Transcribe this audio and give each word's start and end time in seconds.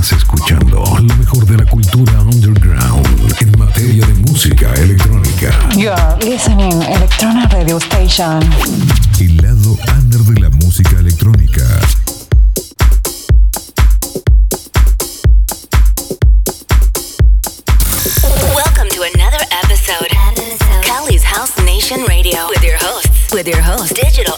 Estás 0.00 0.18
escuchando 0.18 0.84
lo 0.84 1.14
mejor 1.16 1.44
de 1.44 1.56
la 1.56 1.66
cultura 1.68 2.20
underground 2.20 3.34
en 3.40 3.58
materia 3.58 4.06
de 4.06 4.14
música 4.30 4.72
electrónica. 4.74 5.50
You're 5.74 6.16
listening 6.20 6.80
Electrona 6.84 7.48
Radio 7.48 7.78
Station. 7.78 8.40
El 9.18 9.36
lado 9.38 9.76
under 9.98 10.20
de 10.20 10.40
la 10.40 10.50
música 10.50 11.00
electrónica. 11.00 11.64
Welcome 18.54 18.88
to 18.90 19.02
another 19.02 19.44
episode. 19.64 20.08
Cali's 20.84 21.24
House 21.24 21.58
Nation 21.64 22.04
Radio 22.06 22.46
with 22.50 22.62
your 22.62 22.78
hosts, 22.78 23.32
with 23.32 23.48
your 23.48 23.60
host, 23.60 23.96
Digital 23.96 24.36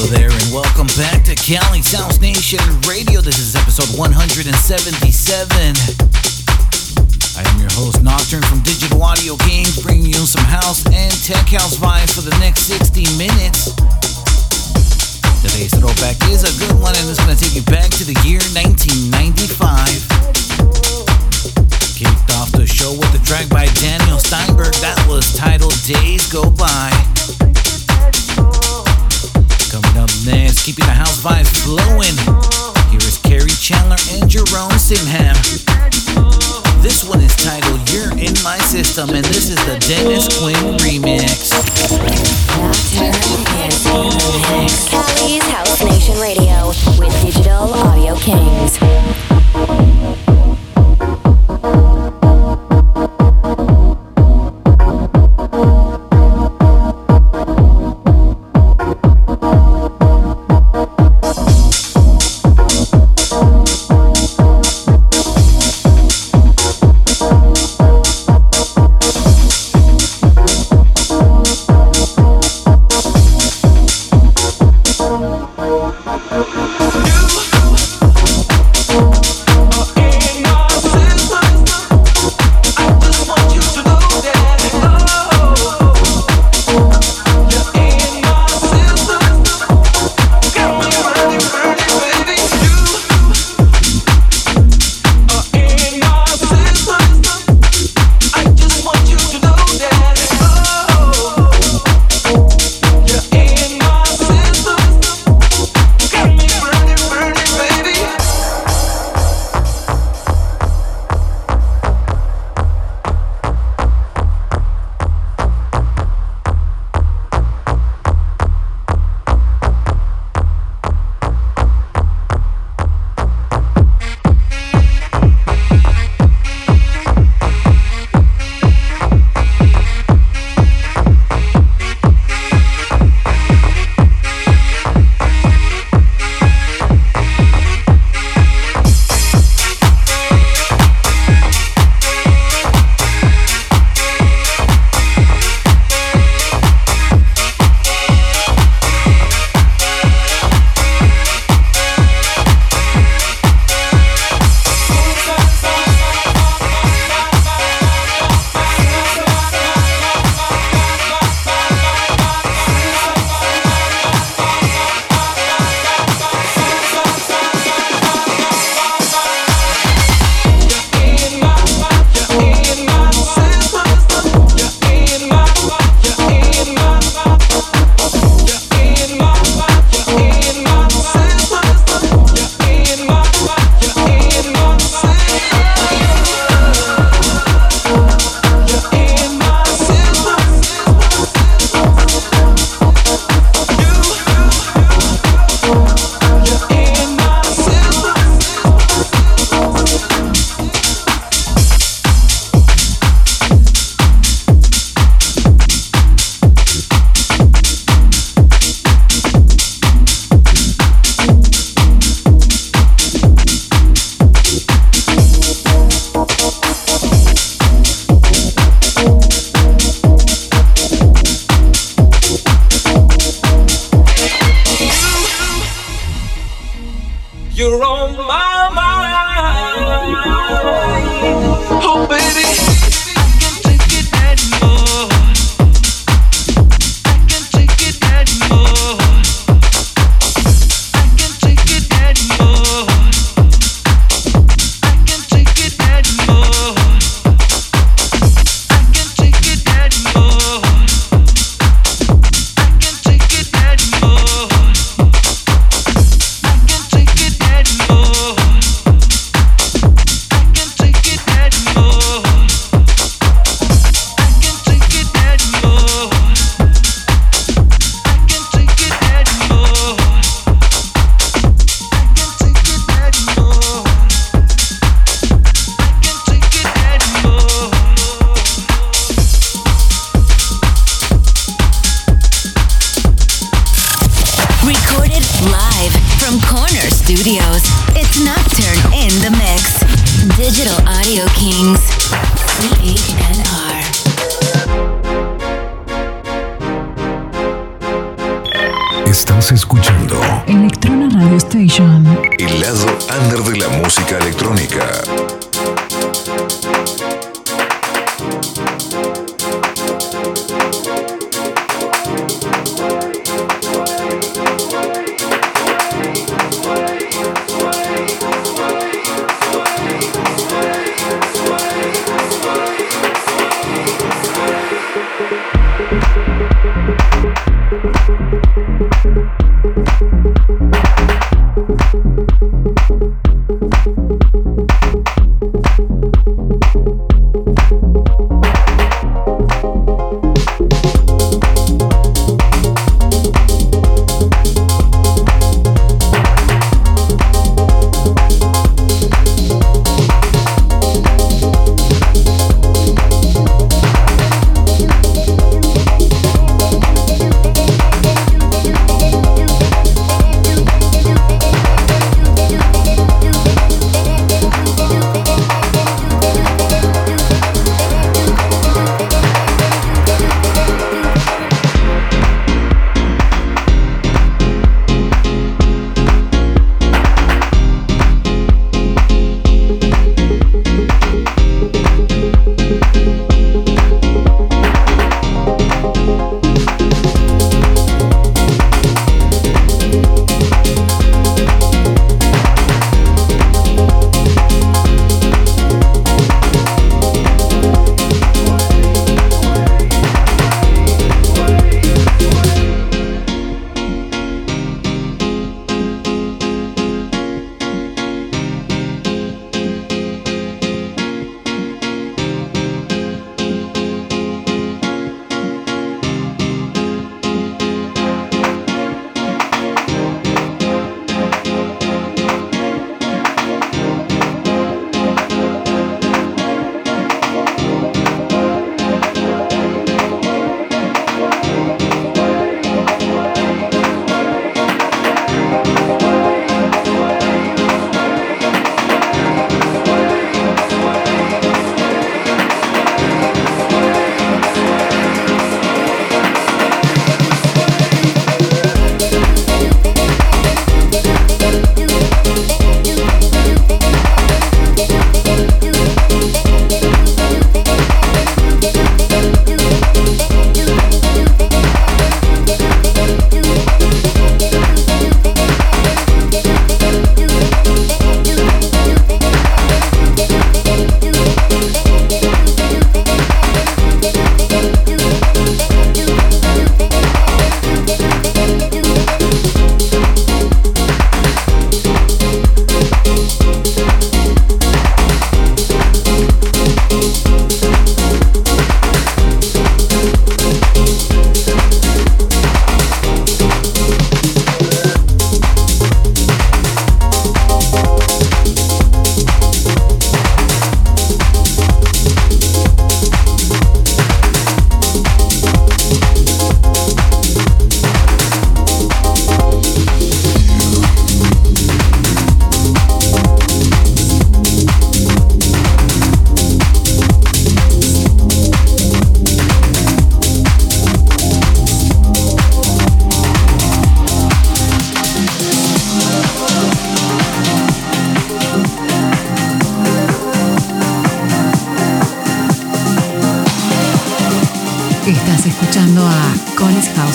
Hello 0.00 0.16
there, 0.16 0.32
and 0.32 0.48
welcome 0.48 0.88
back 0.96 1.28
to 1.28 1.36
Cali's 1.36 1.92
House 1.92 2.24
Nation 2.24 2.64
Radio. 2.88 3.20
This 3.20 3.36
is 3.36 3.52
episode 3.52 3.92
177. 4.00 4.48
I 7.36 7.44
am 7.44 7.60
your 7.60 7.68
host, 7.76 8.00
Nocturne 8.00 8.40
from 8.48 8.64
Digital 8.64 8.96
Audio 8.96 9.36
Games, 9.44 9.76
bringing 9.84 10.08
you 10.08 10.24
some 10.24 10.48
house 10.48 10.88
and 10.88 11.12
tech 11.20 11.44
house 11.52 11.76
vibes 11.76 12.16
for 12.16 12.24
the 12.24 12.32
next 12.40 12.64
60 12.64 13.12
minutes. 13.20 13.76
Today's 15.44 15.76
throwback 15.76 16.16
is 16.32 16.48
a 16.48 16.52
good 16.56 16.80
one, 16.80 16.96
and 16.96 17.04
it's 17.04 17.20
going 17.20 17.36
to 17.36 17.40
take 17.44 17.52
you 17.52 17.64
back 17.68 17.92
to 18.00 18.04
the 18.08 18.16
year 18.24 18.40
1995. 18.56 19.52
Kicked 22.00 22.32
off 22.40 22.48
the 22.56 22.64
show 22.64 22.96
with 22.96 23.12
a 23.12 23.20
track 23.28 23.52
by 23.52 23.68
Daniel 23.76 24.16
Steinberg 24.16 24.72
that 24.80 24.96
was 25.04 25.36
titled 25.36 25.76
Days 25.84 26.24
Go 26.32 26.48
By. 26.48 26.88
Coming 29.70 29.98
up 29.98 30.10
next, 30.26 30.66
keeping 30.66 30.84
the 30.84 30.90
house 30.90 31.22
vibes 31.22 31.54
blowing. 31.64 32.16
Here 32.90 32.98
is 33.06 33.18
Kerri 33.22 33.54
Chandler 33.54 33.96
and 34.10 34.28
Jerome 34.28 34.76
Sydenham. 34.78 35.36
This 36.82 37.04
one 37.08 37.20
is 37.20 37.36
titled 37.36 37.88
You're 37.88 38.10
in 38.18 38.34
My 38.42 38.58
System, 38.58 39.10
and 39.10 39.24
this 39.26 39.48
is 39.48 39.64
the 39.66 39.78
Dennis 39.86 40.26
Quin 40.40 40.76
remix. 40.78 41.54
Cali's 44.90 45.44
House 45.44 45.84
Nation 45.84 46.18
Radio 46.20 46.70
with 46.98 47.14
Digital 47.22 47.72
Audio 47.72 48.16
Kings. 48.16 48.76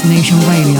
Cali's 0.05 0.29
House 0.29 0.74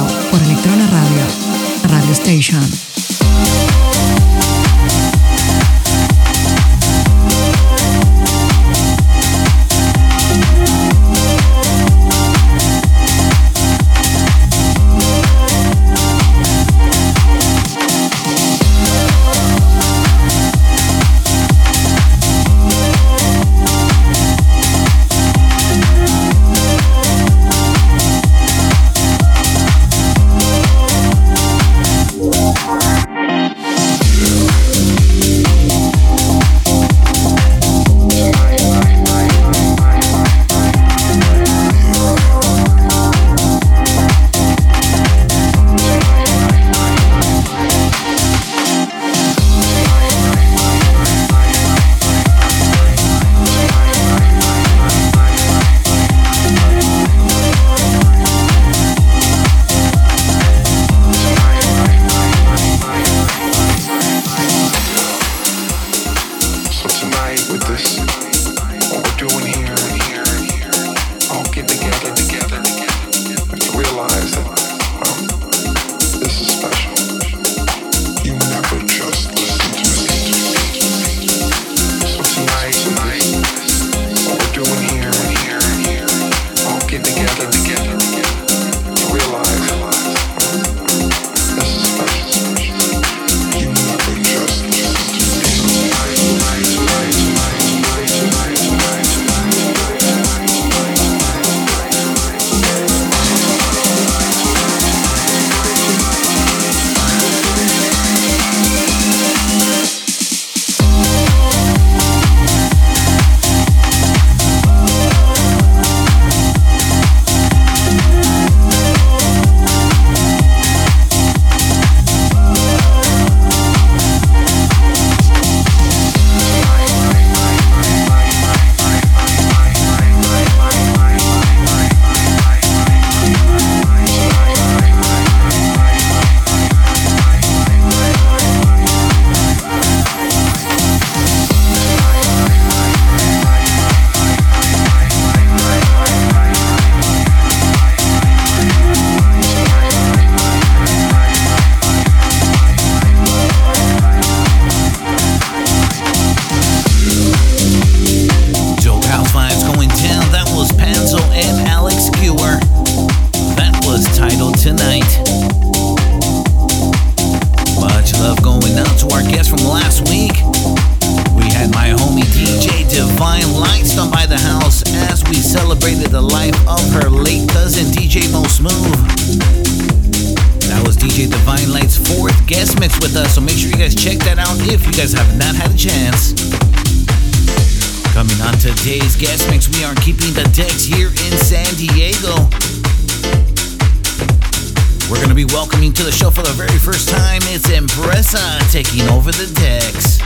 to 195.36 195.48
be 195.48 195.54
welcoming 195.54 195.92
to 195.92 196.04
the 196.04 196.12
show 196.12 196.30
for 196.30 196.44
the 196.44 196.54
very 196.54 196.78
first 196.80 197.10
time, 197.10 197.42
it's 197.52 197.68
Impressa 197.68 198.72
taking 198.72 199.08
over 199.10 199.32
the 199.32 199.48
decks. 199.60 200.22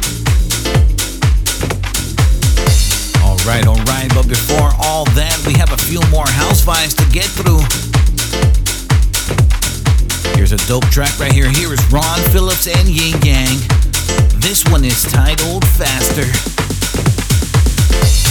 Alright, 3.23 3.65
alright, 3.65 4.09
but 4.13 4.27
before 4.27 4.69
all 4.85 5.05
that, 5.17 5.35
we 5.47 5.53
have 5.53 5.71
a 5.71 5.77
few 5.77 6.01
more 6.11 6.27
house 6.27 6.63
vibes 6.63 6.95
to 6.97 7.05
get 7.11 7.25
through. 7.25 7.63
Here's 10.35 10.51
a 10.51 10.57
dope 10.67 10.85
track 10.91 11.17
right 11.19 11.31
here. 11.31 11.49
Here 11.49 11.73
is 11.73 11.81
Ren 11.91 12.19
Phillips 12.29 12.67
and 12.67 12.87
Ying 12.87 13.19
Yang. 13.23 13.57
This 14.37 14.63
one 14.69 14.83
is 14.85 15.03
titled 15.11 15.65
Faster. 15.69 16.58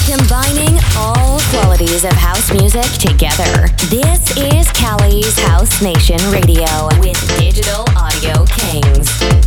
Combining 0.08 0.78
all 0.96 1.38
qualities 1.50 2.02
of 2.02 2.12
house 2.12 2.50
music 2.50 2.90
together. 2.92 3.68
This 3.90 4.34
is 4.38 4.66
Cali's 4.72 5.38
House 5.40 5.82
Nation 5.82 6.18
Radio 6.30 6.64
with 6.98 7.38
Digital 7.38 7.84
Audio 7.94 8.46
Kings. 8.46 9.37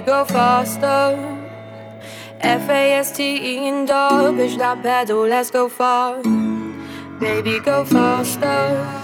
go 0.00 0.24
faster. 0.24 1.16
F 2.40 2.68
A 2.68 2.92
S 2.92 3.12
T 3.12 3.22
E 3.22 3.68
and 3.68 3.88
push 3.88 4.56
that 4.56 4.82
pedal, 4.82 5.26
let's 5.26 5.50
go 5.50 5.68
far. 5.68 6.22
Baby, 7.20 7.60
go 7.60 7.84
faster. 7.84 8.97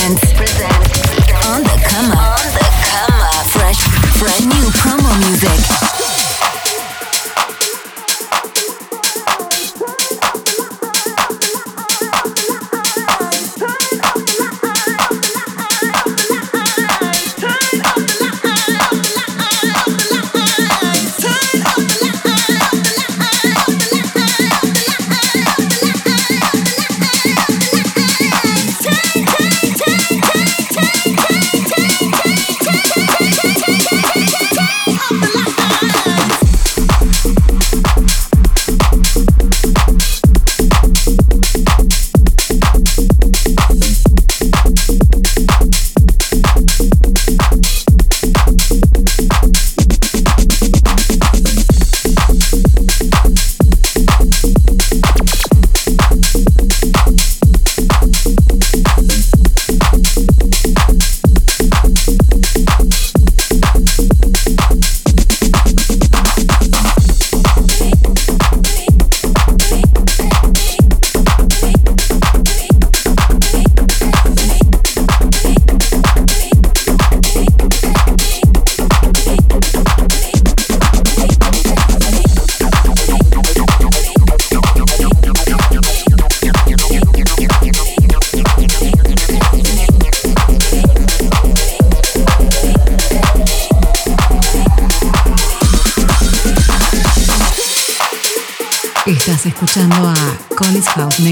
presents 0.00 0.32
presents 0.32 1.46
on 1.46 1.62
the 1.62 1.76
come 1.84 2.12
up. 2.12 2.38
On 2.38 2.52
the 2.54 2.68
come 2.88 3.20
up. 3.20 3.46
Fresh 3.48 3.84
brand 4.18 4.46
new 4.46 4.70
promo 4.70 5.18
music. 5.28 5.79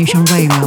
Fusion 0.08 0.24
Radio. 0.30 0.57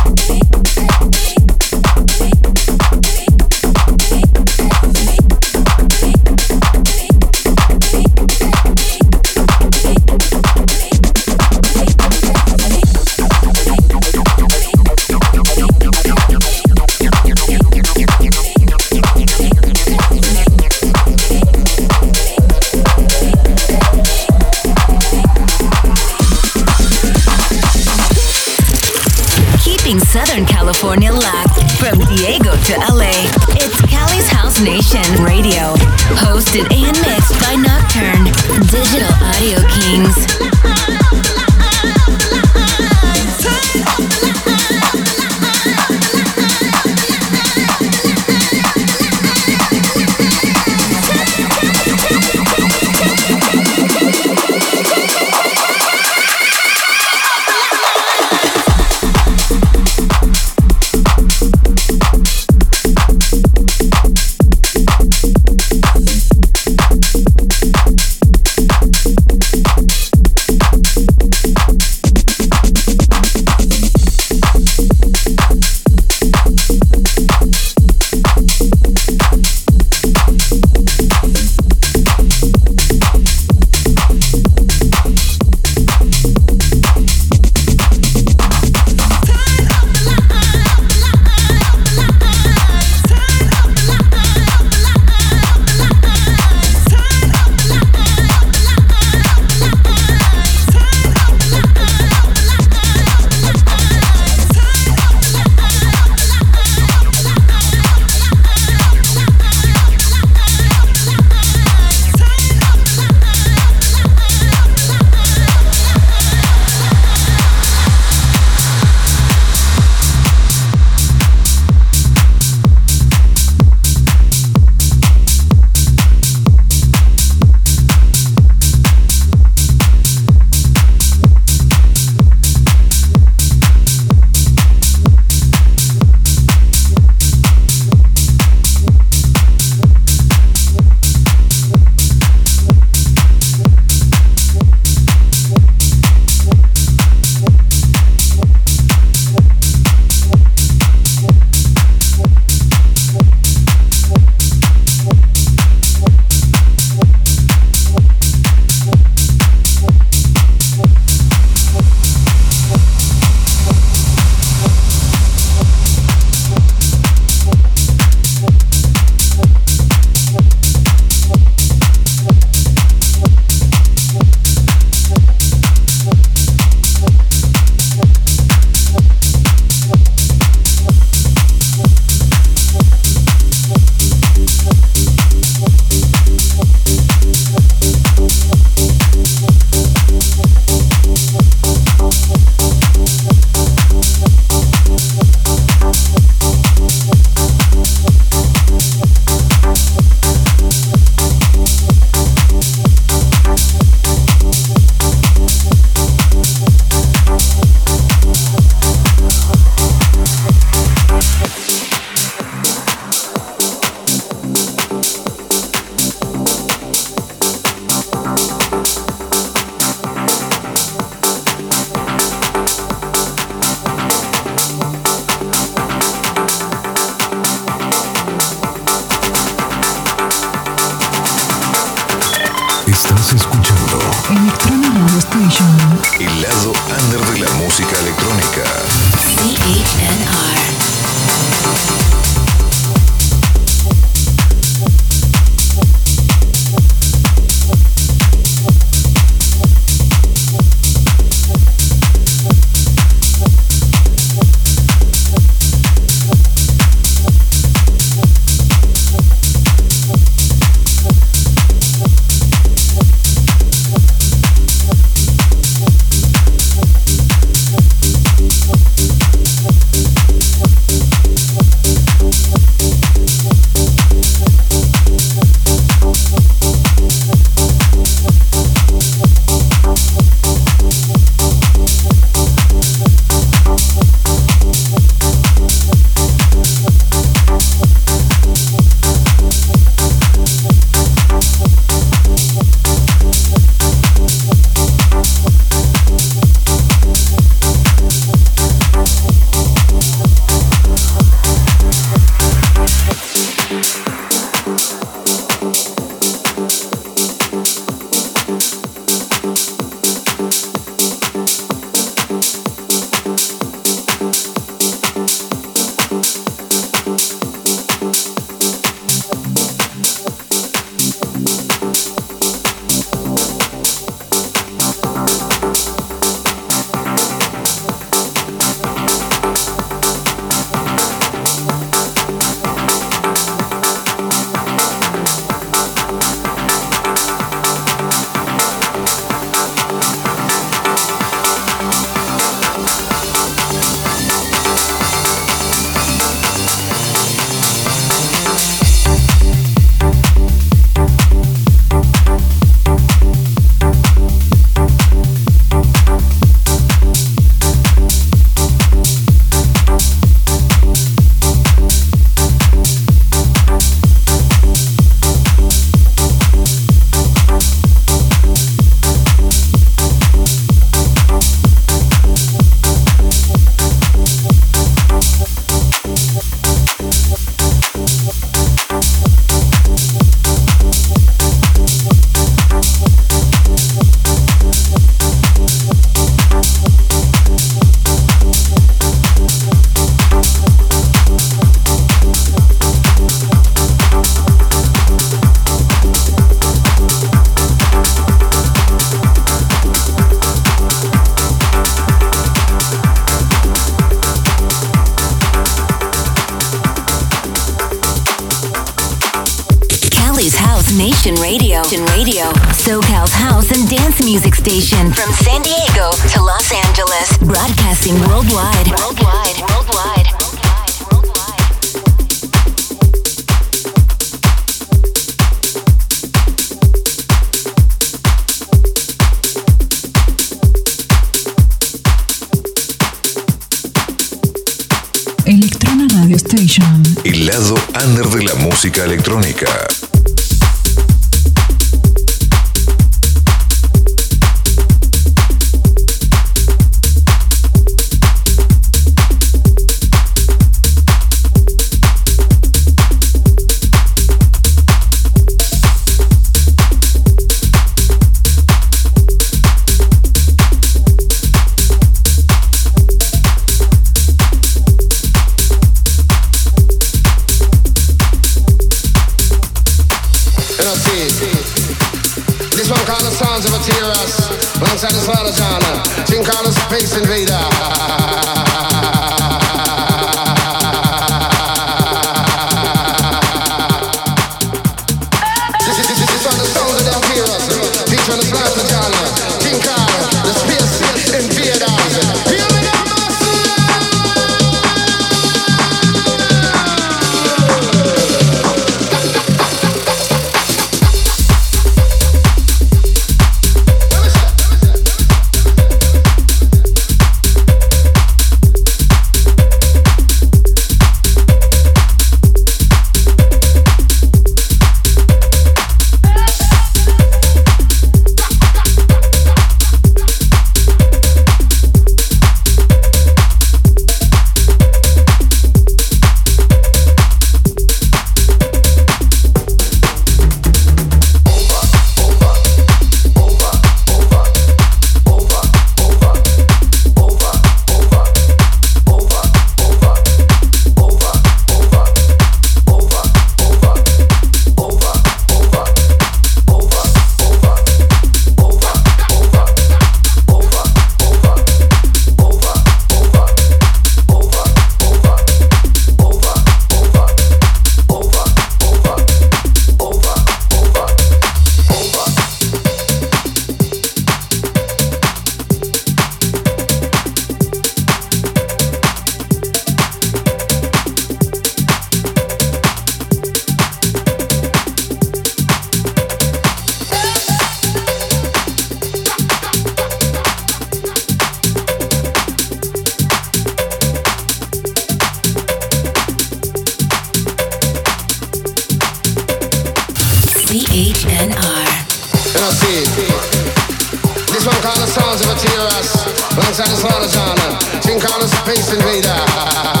Slaughter 596.51 597.29
Genre, 597.29 597.79
thing 598.01 598.19
called 598.19 598.43
the 598.43 598.47
Space 598.47 598.91
Invader. 598.91 600.00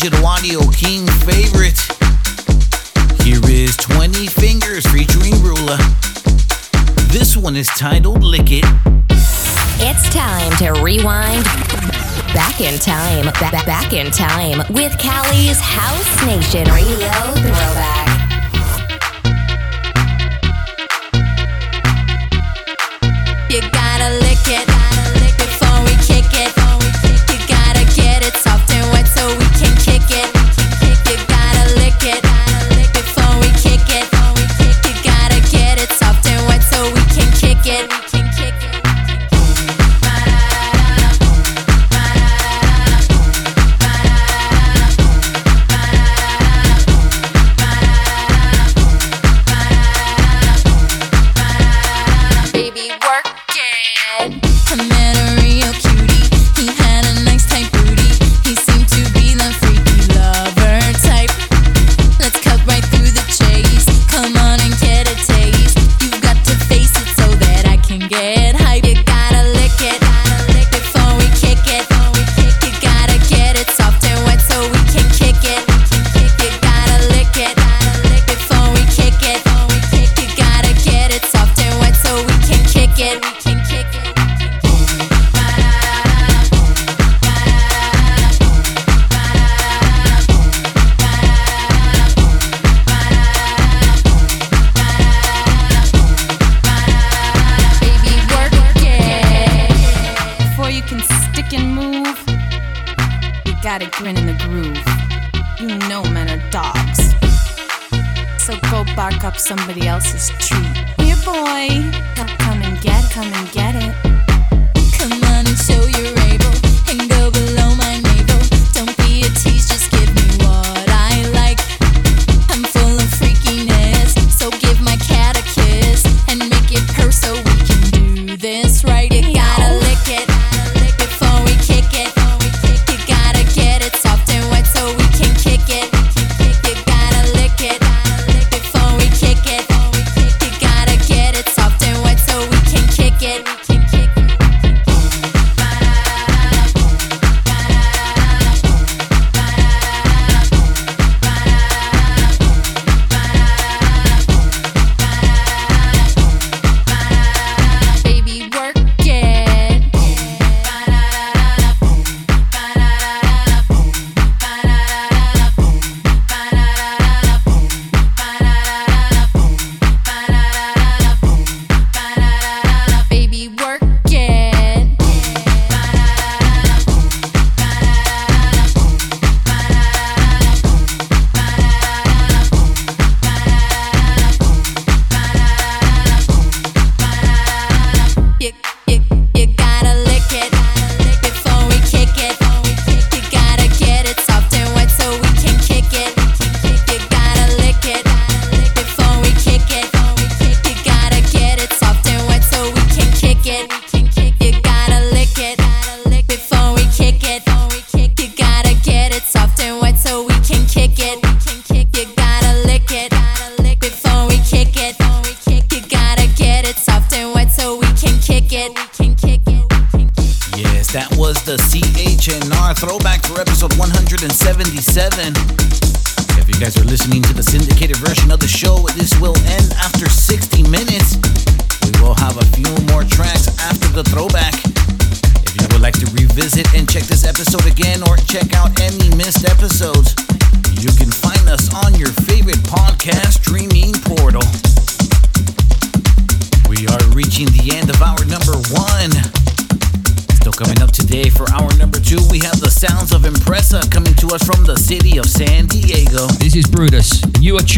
digital 0.00 0.24
audio 0.24 0.60
king 0.70 1.06
favorite. 1.26 1.78
Here 3.22 3.40
is 3.50 3.76
20 3.76 4.28
Fingers 4.28 4.86
featuring 4.86 5.34
Roula. 5.42 5.76
This 7.08 7.36
one 7.36 7.54
is 7.54 7.66
titled 7.68 8.22
Lick 8.24 8.50
It. 8.50 8.64
It's 9.78 10.08
time 10.14 10.56
to 10.56 10.82
rewind 10.82 11.44
back 12.32 12.62
in 12.62 12.78
time, 12.78 13.26
back, 13.40 13.66
back 13.66 13.92
in 13.92 14.10
time 14.10 14.60
with 14.72 14.96
Cali's 14.98 15.60
House 15.60 16.24
Nation 16.24 16.66
Radio 16.72 17.10
Throwback. 17.34 18.09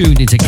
Tuned 0.03 0.21
into 0.21 0.42